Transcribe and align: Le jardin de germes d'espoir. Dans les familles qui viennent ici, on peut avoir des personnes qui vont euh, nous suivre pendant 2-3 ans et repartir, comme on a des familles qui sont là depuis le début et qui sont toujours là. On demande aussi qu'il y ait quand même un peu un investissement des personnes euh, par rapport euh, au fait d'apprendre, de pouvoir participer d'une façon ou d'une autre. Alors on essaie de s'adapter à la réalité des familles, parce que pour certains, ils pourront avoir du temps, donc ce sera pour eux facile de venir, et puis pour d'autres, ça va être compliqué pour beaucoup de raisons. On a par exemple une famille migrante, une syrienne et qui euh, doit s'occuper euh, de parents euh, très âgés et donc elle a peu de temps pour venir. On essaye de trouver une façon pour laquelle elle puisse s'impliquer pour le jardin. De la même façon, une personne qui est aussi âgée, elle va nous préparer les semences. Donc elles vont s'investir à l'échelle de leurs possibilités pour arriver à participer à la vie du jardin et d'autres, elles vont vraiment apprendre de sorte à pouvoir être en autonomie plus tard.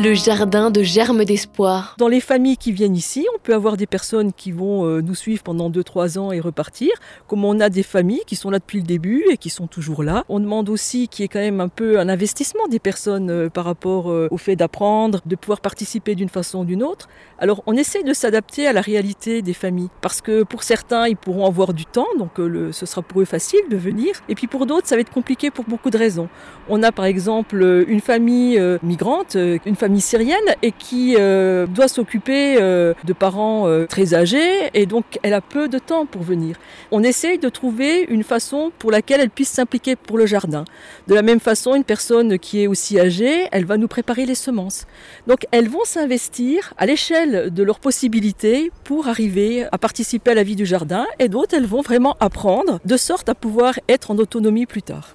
Le 0.00 0.14
jardin 0.14 0.70
de 0.70 0.84
germes 0.84 1.24
d'espoir. 1.24 1.96
Dans 1.98 2.06
les 2.06 2.20
familles 2.20 2.56
qui 2.56 2.70
viennent 2.70 2.94
ici, 2.94 3.26
on 3.34 3.38
peut 3.40 3.52
avoir 3.52 3.76
des 3.76 3.88
personnes 3.88 4.32
qui 4.32 4.52
vont 4.52 4.86
euh, 4.86 5.00
nous 5.00 5.16
suivre 5.16 5.42
pendant 5.42 5.70
2-3 5.70 6.20
ans 6.20 6.30
et 6.30 6.38
repartir, 6.38 6.90
comme 7.26 7.44
on 7.44 7.58
a 7.58 7.68
des 7.68 7.82
familles 7.82 8.22
qui 8.24 8.36
sont 8.36 8.50
là 8.50 8.60
depuis 8.60 8.78
le 8.78 8.84
début 8.84 9.24
et 9.28 9.36
qui 9.36 9.50
sont 9.50 9.66
toujours 9.66 10.04
là. 10.04 10.24
On 10.28 10.38
demande 10.38 10.68
aussi 10.68 11.08
qu'il 11.08 11.24
y 11.24 11.26
ait 11.26 11.28
quand 11.28 11.40
même 11.40 11.60
un 11.60 11.66
peu 11.66 11.98
un 11.98 12.08
investissement 12.08 12.68
des 12.68 12.78
personnes 12.78 13.28
euh, 13.28 13.48
par 13.48 13.64
rapport 13.64 14.08
euh, 14.12 14.28
au 14.30 14.36
fait 14.36 14.54
d'apprendre, 14.54 15.20
de 15.26 15.34
pouvoir 15.34 15.60
participer 15.60 16.14
d'une 16.14 16.28
façon 16.28 16.60
ou 16.60 16.64
d'une 16.64 16.84
autre. 16.84 17.08
Alors 17.40 17.64
on 17.66 17.72
essaie 17.72 18.04
de 18.04 18.12
s'adapter 18.12 18.68
à 18.68 18.72
la 18.72 18.82
réalité 18.82 19.42
des 19.42 19.52
familles, 19.52 19.90
parce 20.00 20.20
que 20.20 20.44
pour 20.44 20.62
certains, 20.62 21.08
ils 21.08 21.16
pourront 21.16 21.46
avoir 21.46 21.74
du 21.74 21.86
temps, 21.86 22.06
donc 22.18 22.32
ce 22.36 22.86
sera 22.86 23.02
pour 23.02 23.20
eux 23.20 23.24
facile 23.24 23.60
de 23.68 23.76
venir, 23.76 24.12
et 24.28 24.36
puis 24.36 24.46
pour 24.46 24.66
d'autres, 24.66 24.86
ça 24.86 24.94
va 24.94 25.00
être 25.00 25.10
compliqué 25.10 25.50
pour 25.50 25.64
beaucoup 25.64 25.90
de 25.90 25.98
raisons. 25.98 26.28
On 26.68 26.84
a 26.84 26.92
par 26.92 27.04
exemple 27.04 27.84
une 27.88 28.00
famille 28.00 28.60
migrante, 28.82 29.34
une 29.34 29.76
syrienne 29.96 30.36
et 30.62 30.72
qui 30.72 31.16
euh, 31.18 31.66
doit 31.66 31.88
s'occuper 31.88 32.56
euh, 32.60 32.94
de 33.04 33.12
parents 33.12 33.66
euh, 33.66 33.86
très 33.86 34.14
âgés 34.14 34.70
et 34.74 34.86
donc 34.86 35.18
elle 35.22 35.34
a 35.34 35.40
peu 35.40 35.68
de 35.68 35.78
temps 35.78 36.06
pour 36.06 36.22
venir. 36.22 36.56
On 36.90 37.02
essaye 37.02 37.38
de 37.38 37.48
trouver 37.48 38.02
une 38.02 38.22
façon 38.22 38.70
pour 38.78 38.90
laquelle 38.90 39.20
elle 39.20 39.30
puisse 39.30 39.50
s'impliquer 39.50 39.96
pour 39.96 40.18
le 40.18 40.26
jardin. 40.26 40.64
De 41.06 41.14
la 41.14 41.22
même 41.22 41.40
façon, 41.40 41.74
une 41.74 41.84
personne 41.84 42.38
qui 42.38 42.62
est 42.62 42.66
aussi 42.66 42.98
âgée, 42.98 43.48
elle 43.52 43.64
va 43.64 43.76
nous 43.76 43.88
préparer 43.88 44.26
les 44.26 44.34
semences. 44.34 44.86
Donc 45.26 45.46
elles 45.50 45.68
vont 45.68 45.84
s'investir 45.84 46.74
à 46.76 46.86
l'échelle 46.86 47.52
de 47.52 47.62
leurs 47.62 47.80
possibilités 47.80 48.70
pour 48.84 49.08
arriver 49.08 49.66
à 49.72 49.78
participer 49.78 50.32
à 50.32 50.34
la 50.34 50.42
vie 50.42 50.56
du 50.56 50.66
jardin 50.66 51.06
et 51.18 51.28
d'autres, 51.28 51.54
elles 51.54 51.66
vont 51.66 51.82
vraiment 51.82 52.16
apprendre 52.20 52.80
de 52.84 52.96
sorte 52.96 53.28
à 53.28 53.34
pouvoir 53.34 53.74
être 53.88 54.10
en 54.10 54.18
autonomie 54.18 54.66
plus 54.66 54.82
tard. 54.82 55.06